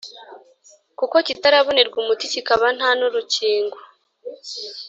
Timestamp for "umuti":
2.03-2.25